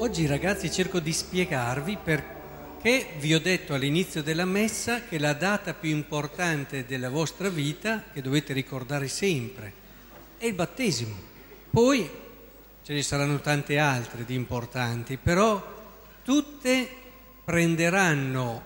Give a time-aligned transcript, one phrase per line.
[0.00, 5.74] Oggi ragazzi cerco di spiegarvi perché vi ho detto all'inizio della messa che la data
[5.74, 9.72] più importante della vostra vita, che dovete ricordare sempre,
[10.38, 11.16] è il battesimo.
[11.68, 12.08] Poi
[12.84, 15.60] ce ne saranno tante altre di importanti, però
[16.22, 16.88] tutte
[17.44, 18.62] prenderanno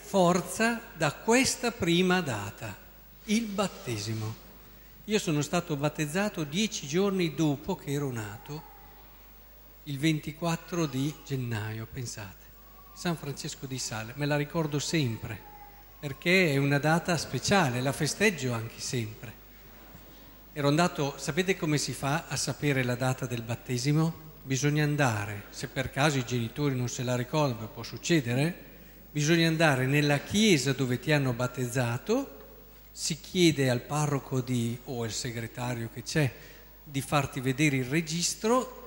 [0.00, 2.76] forza da questa prima data,
[3.26, 4.34] il battesimo.
[5.04, 8.67] Io sono stato battezzato dieci giorni dopo che ero nato
[9.88, 12.44] il 24 di gennaio, pensate,
[12.92, 15.40] San Francesco di Sale, me la ricordo sempre,
[15.98, 19.32] perché è una data speciale, la festeggio anche sempre.
[20.52, 24.26] Ero andato, sapete come si fa a sapere la data del battesimo?
[24.42, 28.54] Bisogna andare, se per caso i genitori non se la ricordano, può succedere,
[29.10, 32.36] bisogna andare nella chiesa dove ti hanno battezzato,
[32.92, 36.30] si chiede al parroco di, o al segretario che c'è
[36.84, 38.78] di farti vedere il registro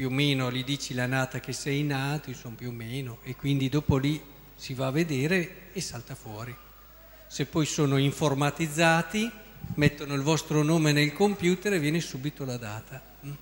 [0.00, 3.36] più o meno gli dici la nata che sei nato, insomma più o meno, e
[3.36, 4.18] quindi dopo lì
[4.54, 6.56] si va a vedere e salta fuori.
[7.26, 9.30] Se poi sono informatizzati,
[9.74, 13.02] mettono il vostro nome nel computer e viene subito la data.
[13.26, 13.32] Mm?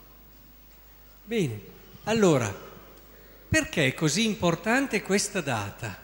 [1.26, 1.60] Bene,
[2.04, 2.52] allora,
[3.48, 5.96] perché è così importante questa data?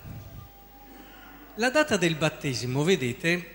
[1.57, 3.51] La data del battesimo, vedete,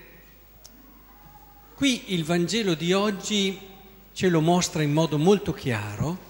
[1.76, 3.58] qui il Vangelo di oggi
[4.12, 6.28] ce lo mostra in modo molto chiaro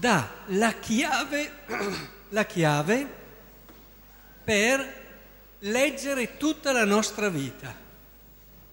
[0.00, 1.52] dà la chiave,
[2.30, 3.18] la chiave
[4.42, 4.98] per
[5.60, 7.76] leggere tutta la nostra vita,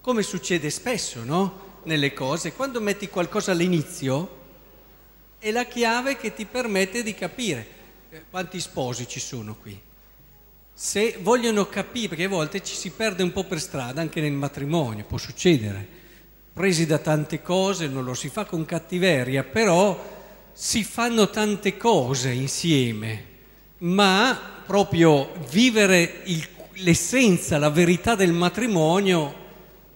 [0.00, 1.66] come succede spesso, no?
[1.84, 4.36] Nelle cose, quando metti qualcosa all'inizio,
[5.38, 7.76] è la chiave che ti permette di capire.
[8.10, 9.78] Eh, quanti sposi ci sono qui?
[10.72, 14.32] Se vogliono capire, perché a volte ci si perde un po' per strada anche nel
[14.32, 15.86] matrimonio, può succedere,
[16.54, 20.16] presi da tante cose, non lo si fa con cattiveria, però
[20.60, 23.26] si fanno tante cose insieme,
[23.78, 24.36] ma
[24.66, 26.44] proprio vivere il,
[26.78, 29.46] l'essenza, la verità del matrimonio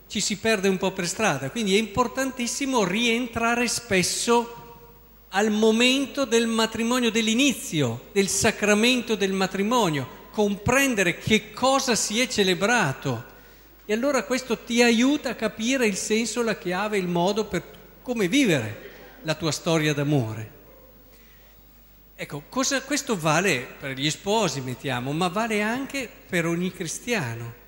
[0.06, 1.50] ci si perde un po' per strada.
[1.50, 4.84] Quindi è importantissimo rientrare spesso
[5.30, 13.24] al momento del matrimonio, dell'inizio, del sacramento del matrimonio, comprendere che cosa si è celebrato.
[13.84, 17.64] E allora questo ti aiuta a capire il senso, la chiave, il modo per
[18.00, 18.90] come vivere
[19.22, 20.60] la tua storia d'amore.
[22.14, 27.60] Ecco, cosa, questo vale per gli sposi, mettiamo, ma vale anche per ogni cristiano.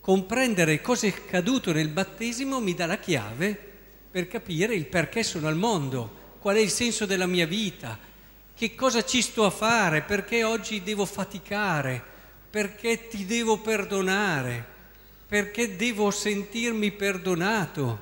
[0.00, 3.58] Comprendere cosa è accaduto nel battesimo mi dà la chiave
[4.10, 7.98] per capire il perché sono al mondo, qual è il senso della mia vita,
[8.54, 12.02] che cosa ci sto a fare, perché oggi devo faticare,
[12.50, 14.64] perché ti devo perdonare,
[15.26, 17.98] perché devo sentirmi perdonato,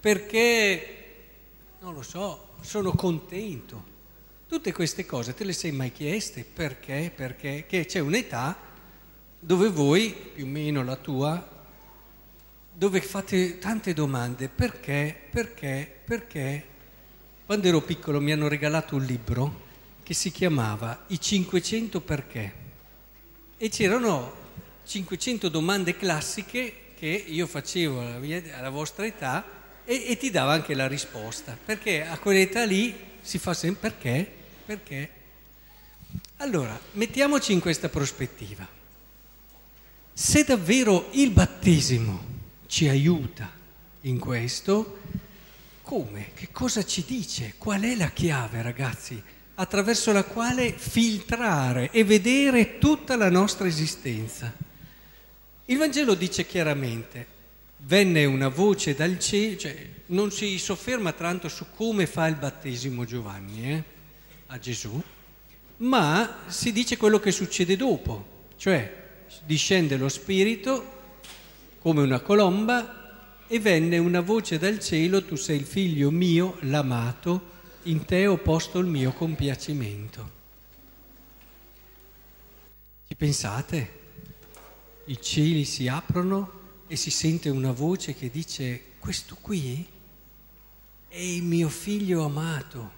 [0.00, 0.95] perché
[1.80, 3.94] non lo so, sono contento.
[4.48, 6.44] Tutte queste cose te le sei mai chieste?
[6.44, 7.12] Perché?
[7.14, 7.64] Perché?
[7.66, 8.56] Che c'è un'età
[9.38, 11.54] dove voi, più o meno la tua,
[12.72, 14.48] dove fate tante domande.
[14.48, 15.18] Perché?
[15.30, 16.00] Perché?
[16.04, 16.66] Perché?
[17.44, 19.64] Quando ero piccolo mi hanno regalato un libro
[20.02, 22.64] che si chiamava I 500 perché
[23.56, 24.32] e c'erano
[24.84, 29.44] 500 domande classiche che io facevo alla, mia, alla vostra età
[29.86, 34.32] e, e ti dava anche la risposta, perché a quell'età lì si fa sempre perché,
[34.66, 35.10] perché.
[36.38, 38.68] Allora, mettiamoci in questa prospettiva.
[40.12, 42.34] Se davvero il battesimo
[42.66, 43.50] ci aiuta
[44.02, 45.00] in questo,
[45.82, 46.32] come?
[46.34, 47.54] Che cosa ci dice?
[47.56, 49.22] Qual è la chiave, ragazzi,
[49.54, 54.52] attraverso la quale filtrare e vedere tutta la nostra esistenza?
[55.66, 57.34] Il Vangelo dice chiaramente,
[57.78, 63.04] venne una voce dal cielo, cioè non si sofferma tanto su come fa il battesimo
[63.04, 63.84] Giovanni eh,
[64.46, 65.02] a Gesù,
[65.78, 69.04] ma si dice quello che succede dopo, cioè
[69.44, 70.94] discende lo Spirito
[71.80, 77.54] come una colomba e venne una voce dal cielo, tu sei il figlio mio, l'amato,
[77.84, 80.34] in te ho posto il mio compiacimento.
[83.06, 83.90] Ci pensate?
[85.04, 86.55] I cieli si aprono
[86.86, 89.86] e si sente una voce che dice questo qui
[91.08, 92.90] è il mio figlio amato,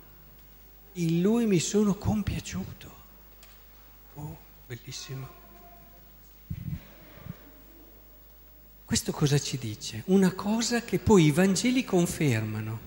[0.95, 2.97] in lui mi sono compiaciuto.
[4.15, 5.37] Oh, bellissimo.
[8.85, 10.03] Questo cosa ci dice?
[10.07, 12.81] Una cosa che poi i Vangeli confermano,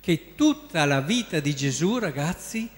[0.00, 2.68] che tutta la vita di Gesù, ragazzi,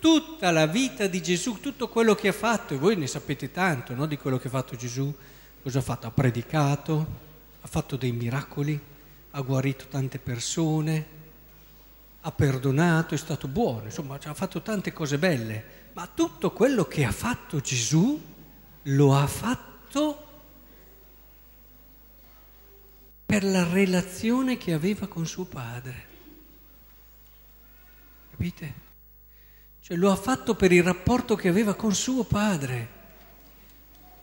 [0.00, 3.94] tutta la vita di Gesù, tutto quello che ha fatto, e voi ne sapete tanto
[3.94, 5.14] no, di quello che ha fatto Gesù,
[5.62, 6.06] Cosa ha fatto?
[6.06, 7.06] Ha predicato,
[7.60, 8.80] ha fatto dei miracoli,
[9.30, 11.06] ha guarito tante persone,
[12.20, 17.04] ha perdonato, è stato buono, insomma ha fatto tante cose belle, ma tutto quello che
[17.04, 18.20] ha fatto Gesù
[18.82, 20.26] lo ha fatto
[23.26, 26.06] per la relazione che aveva con suo padre.
[28.30, 28.74] Capite?
[29.80, 32.96] Cioè lo ha fatto per il rapporto che aveva con suo padre.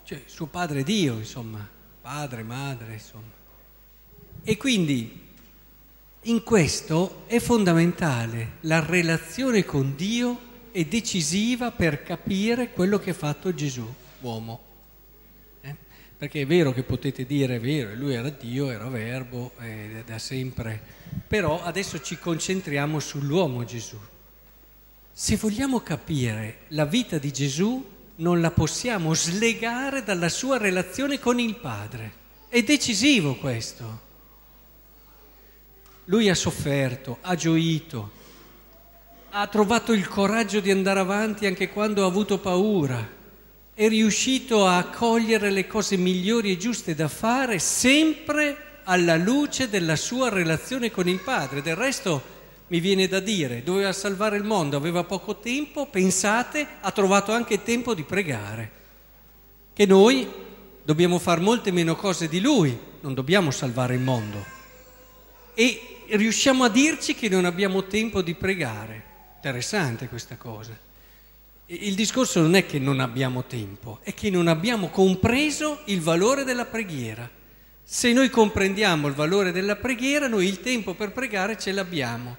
[0.06, 1.68] Cioè suo padre Dio, insomma,
[2.00, 3.34] padre, madre, insomma.
[4.44, 5.24] E quindi
[6.22, 13.16] in questo è fondamentale, la relazione con Dio è decisiva per capire quello che ha
[13.16, 13.92] fatto Gesù,
[14.22, 14.62] uomo.
[15.62, 15.76] Eh?
[16.16, 20.20] Perché è vero che potete dire, è vero, lui era Dio, era verbo, eh, da
[20.20, 20.80] sempre,
[21.28, 23.98] però adesso ci concentriamo sull'uomo Gesù.
[25.12, 31.40] Se vogliamo capire la vita di Gesù, non la possiamo slegare dalla sua relazione con
[31.40, 32.24] il Padre.
[32.48, 34.04] È decisivo questo.
[36.06, 38.12] Lui ha sofferto, ha gioito,
[39.32, 43.14] ha trovato il coraggio di andare avanti anche quando ha avuto paura,
[43.74, 49.96] è riuscito a cogliere le cose migliori e giuste da fare sempre alla luce della
[49.98, 51.62] sua relazione con il Padre.
[51.62, 52.35] Del resto
[52.68, 57.62] mi viene da dire, doveva salvare il mondo, aveva poco tempo, pensate, ha trovato anche
[57.62, 58.72] tempo di pregare.
[59.74, 60.28] Che noi
[60.84, 64.44] dobbiamo fare molte meno cose di lui, non dobbiamo salvare il mondo.
[65.54, 69.04] E riusciamo a dirci che non abbiamo tempo di pregare.
[69.36, 70.76] Interessante questa cosa.
[71.68, 76.44] Il discorso non è che non abbiamo tempo, è che non abbiamo compreso il valore
[76.44, 77.30] della preghiera.
[77.84, 82.38] Se noi comprendiamo il valore della preghiera, noi il tempo per pregare ce l'abbiamo.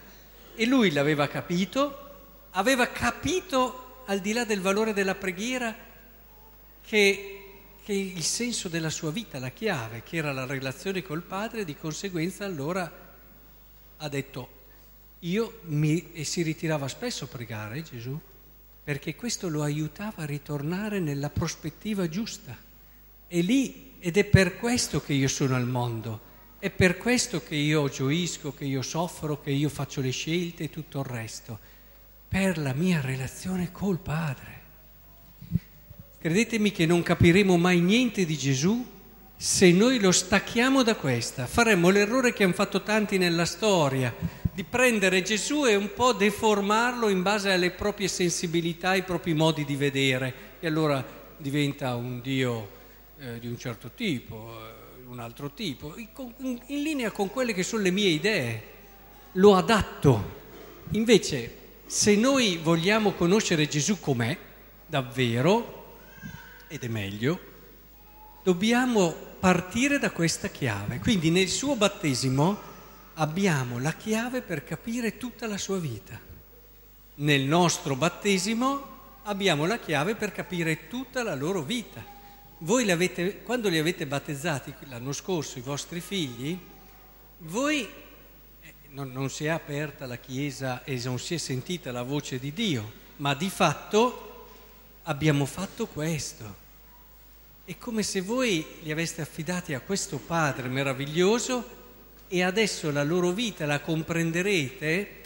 [0.59, 5.77] E lui l'aveva capito, aveva capito al di là del valore della preghiera
[6.81, 7.43] che,
[7.85, 11.77] che il senso della sua vita, la chiave, che era la relazione col Padre, di
[11.77, 12.91] conseguenza allora
[13.99, 14.49] ha detto
[15.21, 16.13] io mi...
[16.13, 18.19] e si ritirava spesso a pregare Gesù,
[18.83, 22.57] perché questo lo aiutava a ritornare nella prospettiva giusta.
[23.29, 26.21] E lì, ed è per questo che io sono al mondo,
[26.59, 30.71] è per questo che io gioisco, che io soffro, che io faccio le scelte e
[30.71, 31.59] tutto il resto,
[32.29, 34.55] per la mia relazione col Padre.
[36.19, 38.95] Credetemi che non capiremo mai niente di Gesù
[39.39, 44.15] se noi lo stacchiamo da questa, faremmo l'errore che hanno fatto tanti nella storia,
[44.53, 49.67] di prendere Gesù e un po' deformarlo in base alle proprie sensibilità, ai propri modi
[49.67, 51.05] di vedere, e allora
[51.37, 52.69] diventa un Dio
[53.19, 57.63] eh, di un certo tipo, eh, un altro tipo, in, in linea con quelle che
[57.63, 58.63] sono le mie idee,
[59.33, 60.35] lo adatto.
[60.91, 61.57] Invece,
[61.87, 64.37] se noi vogliamo conoscere Gesù com'è,
[64.87, 65.85] davvero,
[66.69, 67.39] ed è meglio,
[68.43, 70.99] dobbiamo partire da questa chiave.
[70.99, 72.59] Quindi nel suo battesimo
[73.15, 76.19] abbiamo la chiave per capire tutta la sua vita.
[77.17, 82.15] Nel nostro battesimo abbiamo la chiave per capire tutta la loro vita.
[82.59, 86.59] Voi avete, quando li avete battezzati l'anno scorso, i vostri figli,
[87.39, 87.87] voi
[88.63, 92.39] eh, non, non si è aperta la Chiesa e non si è sentita la voce
[92.39, 94.49] di Dio, ma di fatto
[95.03, 96.65] abbiamo fatto questo.
[97.67, 101.75] È come se voi li aveste affidati a questo Padre meraviglioso
[102.27, 105.21] e adesso la loro vita la comprenderete,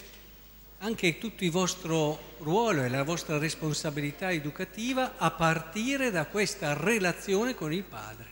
[0.83, 7.55] anche tutto il vostro ruolo e la vostra responsabilità educativa a partire da questa relazione
[7.55, 8.29] con il Padre.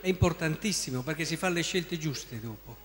[0.00, 2.76] È importantissimo perché si fanno le scelte giuste dopo.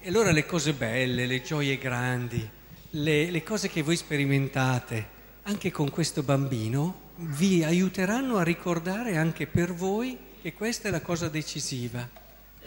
[0.00, 2.48] E allora le cose belle, le gioie grandi,
[2.90, 9.46] le, le cose che voi sperimentate, anche con questo bambino, vi aiuteranno a ricordare anche
[9.46, 12.08] per voi che questa è la cosa decisiva.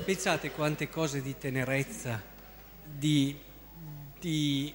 [0.06, 2.22] Pensate quante cose di tenerezza,
[2.84, 3.36] di,
[4.20, 4.74] di,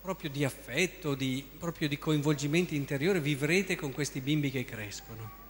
[0.00, 5.40] proprio di affetto, di, proprio di coinvolgimento interiore vivrete con questi bimbi che crescono.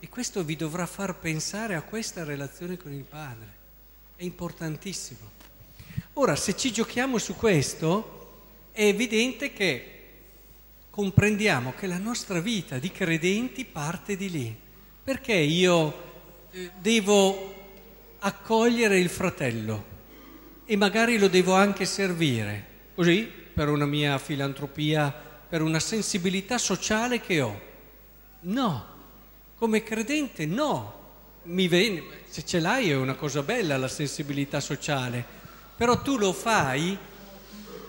[0.00, 3.56] E questo vi dovrà far pensare a questa relazione con il Padre.
[4.16, 5.30] È importantissimo.
[6.14, 8.16] Ora, se ci giochiamo su questo,
[8.72, 9.92] è evidente che
[10.90, 14.56] comprendiamo che la nostra vita di credenti parte di lì.
[15.02, 16.06] Perché io
[16.50, 17.54] eh, devo
[18.18, 19.87] accogliere il fratello
[20.70, 25.10] e magari lo devo anche servire, così per una mia filantropia,
[25.48, 27.60] per una sensibilità sociale che ho?
[28.40, 28.86] No,
[29.56, 30.96] come credente no.
[31.44, 35.24] Viene, se ce l'hai è una cosa bella la sensibilità sociale,
[35.74, 36.98] però tu lo fai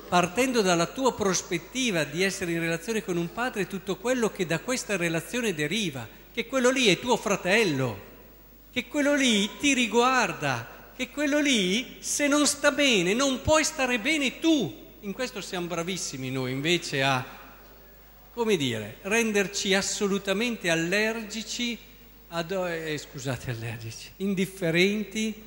[0.07, 4.59] partendo dalla tua prospettiva di essere in relazione con un padre, tutto quello che da
[4.59, 8.00] questa relazione deriva, che quello lì è tuo fratello,
[8.71, 14.00] che quello lì ti riguarda, che quello lì, se non sta bene, non puoi stare
[14.00, 14.88] bene tu.
[15.00, 17.25] In questo siamo bravissimi noi invece a,
[18.34, 21.77] come dire, renderci assolutamente allergici,
[22.27, 25.41] ad, eh, scusate, allergici, indifferenti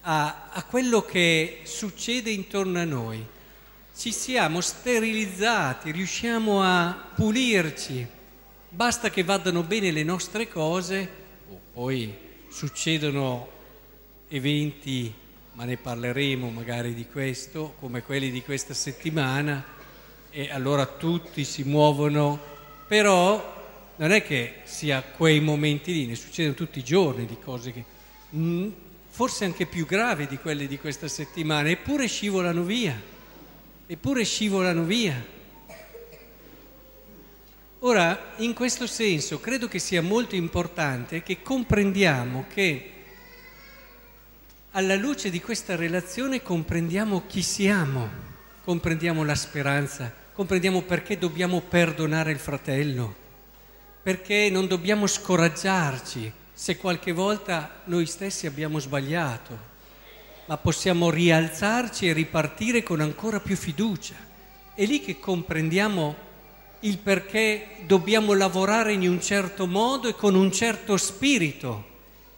[0.00, 3.22] a, a quello che succede intorno a noi.
[3.94, 8.06] Ci siamo sterilizzati, riusciamo a pulirci,
[8.70, 11.10] basta che vadano bene le nostre cose,
[11.50, 12.16] oh, poi
[12.48, 13.56] succedono
[14.28, 15.12] eventi,
[15.54, 19.64] ma ne parleremo magari di questo, come quelli di questa settimana,
[20.30, 22.38] e allora tutti si muovono,
[22.86, 23.56] però
[23.96, 27.84] non è che sia quei momenti lì, ne succedono tutti i giorni di cose che
[28.36, 28.68] mm,
[29.08, 33.00] forse anche più gravi di quelle di questa settimana, eppure scivolano via,
[33.86, 35.36] eppure scivolano via.
[37.80, 42.92] Ora, in questo senso, credo che sia molto importante che comprendiamo che
[44.78, 48.08] alla luce di questa relazione comprendiamo chi siamo,
[48.62, 53.12] comprendiamo la speranza, comprendiamo perché dobbiamo perdonare il fratello,
[54.00, 59.58] perché non dobbiamo scoraggiarci se qualche volta noi stessi abbiamo sbagliato,
[60.46, 64.14] ma possiamo rialzarci e ripartire con ancora più fiducia.
[64.76, 66.14] È lì che comprendiamo
[66.80, 71.87] il perché dobbiamo lavorare in un certo modo e con un certo spirito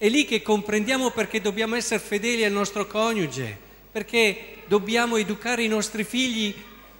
[0.00, 3.54] è lì che comprendiamo perché dobbiamo essere fedeli al nostro coniuge,
[3.92, 6.54] perché dobbiamo educare i nostri figli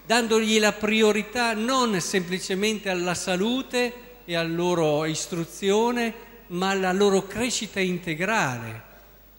[0.05, 6.13] dandogli la priorità non semplicemente alla salute e alla loro istruzione,
[6.49, 8.83] ma alla loro crescita integrale,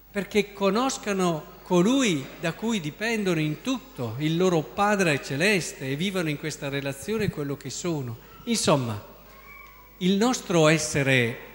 [0.09, 6.39] perché conoscano colui da cui dipendono in tutto, il loro Padre celeste, e vivano in
[6.39, 8.17] questa relazione quello che sono.
[8.45, 8.99] Insomma,
[9.99, 11.49] il nostro essere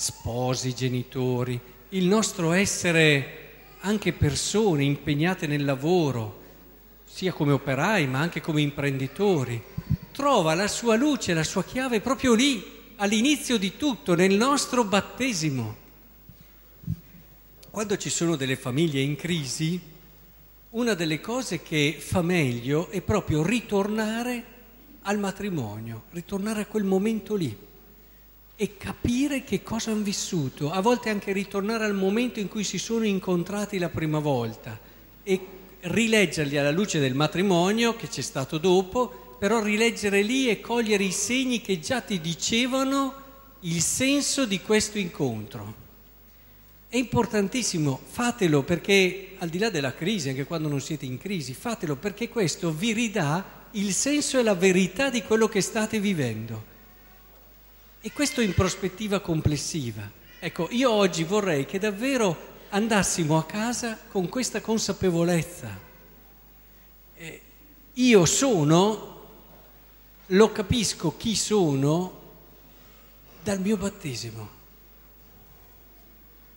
[0.00, 3.48] sposi, genitori, il nostro essere
[3.80, 6.40] anche persone impegnate nel lavoro,
[7.04, 9.62] sia come operai ma anche come imprenditori,
[10.10, 12.64] trova la sua luce, la sua chiave proprio lì,
[12.96, 15.76] all'inizio di tutto, nel nostro battesimo.
[17.68, 19.78] Quando ci sono delle famiglie in crisi,
[20.70, 24.44] una delle cose che fa meglio è proprio ritornare
[25.02, 27.68] al matrimonio, ritornare a quel momento lì
[28.62, 32.76] e capire che cosa hanno vissuto, a volte anche ritornare al momento in cui si
[32.76, 34.78] sono incontrati la prima volta
[35.22, 35.40] e
[35.80, 41.10] rileggerli alla luce del matrimonio che c'è stato dopo, però rileggere lì e cogliere i
[41.10, 43.14] segni che già ti dicevano
[43.60, 45.74] il senso di questo incontro.
[46.86, 51.54] È importantissimo, fatelo perché al di là della crisi, anche quando non siete in crisi,
[51.54, 56.69] fatelo perché questo vi ridà il senso e la verità di quello che state vivendo.
[58.02, 60.10] E questo in prospettiva complessiva.
[60.38, 65.78] Ecco, io oggi vorrei che davvero andassimo a casa con questa consapevolezza.
[67.14, 67.40] Eh,
[67.92, 69.24] io sono,
[70.24, 72.18] lo capisco chi sono
[73.42, 74.58] dal mio battesimo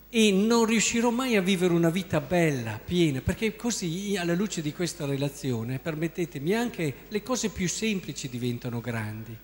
[0.09, 4.71] e non riuscirò mai a vivere una vita bella, piena, perché così alla luce di
[4.71, 9.37] questa relazione, permettetemi, anche le cose più semplici diventano grandi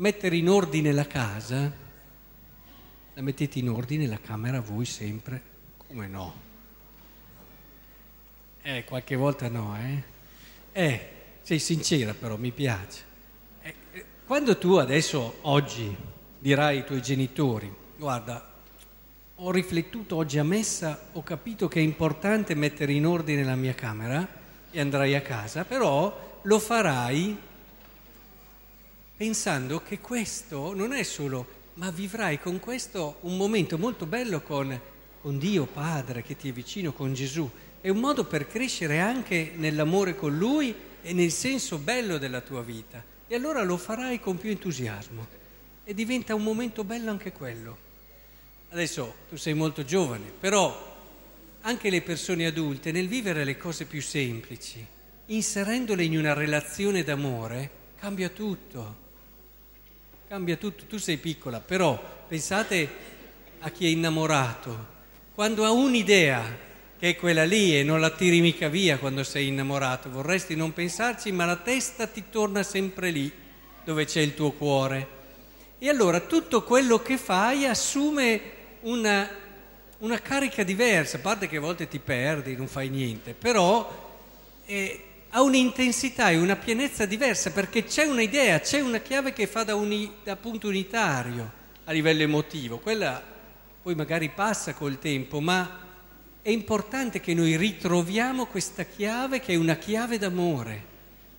[0.00, 1.70] mettere in ordine la casa,
[3.12, 5.42] la mettete in ordine la camera voi sempre?
[5.76, 6.34] Come no?
[8.62, 10.02] Eh, qualche volta no, eh?
[10.72, 11.08] Eh,
[11.42, 13.02] sei sincera però, mi piace.
[13.60, 15.94] Eh, eh, quando tu adesso, oggi,
[16.38, 18.54] dirai ai tuoi genitori, guarda,
[19.34, 23.74] ho riflettuto oggi a messa, ho capito che è importante mettere in ordine la mia
[23.74, 24.26] camera
[24.70, 27.48] e andrai a casa, però lo farai
[29.20, 34.80] pensando che questo non è solo, ma vivrai con questo un momento molto bello con,
[35.20, 37.46] con Dio Padre che ti è vicino, con Gesù.
[37.82, 42.62] È un modo per crescere anche nell'amore con Lui e nel senso bello della tua
[42.62, 43.04] vita.
[43.28, 45.26] E allora lo farai con più entusiasmo.
[45.84, 47.76] E diventa un momento bello anche quello.
[48.70, 50.96] Adesso tu sei molto giovane, però
[51.60, 54.82] anche le persone adulte nel vivere le cose più semplici,
[55.26, 59.08] inserendole in una relazione d'amore, cambia tutto
[60.30, 60.84] cambia tutto.
[60.84, 62.88] Tu sei piccola, però pensate
[63.58, 64.86] a chi è innamorato.
[65.34, 66.40] Quando ha un'idea
[66.96, 70.72] che è quella lì e non la tiri mica via quando sei innamorato, vorresti non
[70.72, 73.28] pensarci, ma la testa ti torna sempre lì
[73.84, 75.08] dove c'è il tuo cuore.
[75.80, 78.40] E allora tutto quello che fai assume
[78.82, 79.28] una,
[79.98, 84.14] una carica diversa, a parte che a volte ti perdi, non fai niente, però
[84.64, 89.62] eh, ha un'intensità e una pienezza diversa perché c'è un'idea, c'è una chiave che fa
[89.62, 92.78] da, uni, da punto unitario a livello emotivo.
[92.78, 93.22] Quella
[93.82, 95.88] poi magari passa col tempo, ma
[96.42, 100.84] è importante che noi ritroviamo questa chiave che è una chiave d'amore,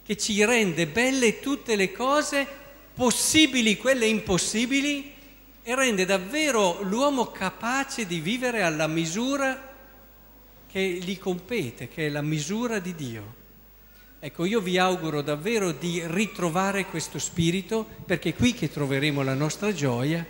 [0.04, 2.48] che ci rende belle tutte le cose,
[2.94, 5.14] possibili quelle impossibili,
[5.64, 9.70] e rende davvero l'uomo capace di vivere alla misura
[10.72, 13.40] che gli compete, che è la misura di Dio.
[14.24, 19.34] Ecco, io vi auguro davvero di ritrovare questo spirito, perché è qui che troveremo la
[19.34, 20.24] nostra gioia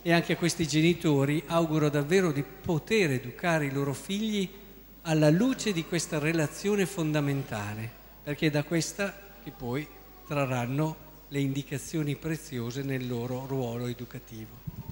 [0.00, 4.48] e anche a questi genitori auguro davvero di poter educare i loro figli
[5.02, 7.90] alla luce di questa relazione fondamentale,
[8.22, 9.86] perché è da questa che poi
[10.26, 10.96] trarranno
[11.28, 14.83] le indicazioni preziose nel loro ruolo educativo.